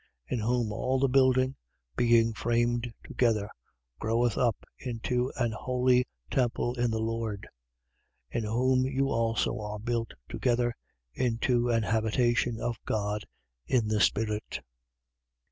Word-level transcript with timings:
In 0.27 0.39
whom 0.39 0.71
all 0.71 0.97
the 0.97 1.07
building, 1.07 1.57
being 1.95 2.33
framed 2.33 2.91
together, 3.03 3.51
groweth 3.99 4.35
up 4.35 4.55
into 4.79 5.31
an 5.35 5.51
holy 5.51 6.05
temple 6.31 6.73
in 6.73 6.89
the 6.89 6.97
Lord. 6.99 7.47
2:22. 8.33 8.37
In 8.39 8.43
whom 8.45 8.85
you 8.87 9.09
also 9.09 9.59
are 9.59 9.77
built 9.77 10.13
together 10.27 10.73
into 11.13 11.69
an 11.69 11.83
habitation 11.83 12.59
of 12.59 12.83
God 12.83 13.25
in 13.67 13.89
the 13.89 13.99
Spirit. 14.01 14.61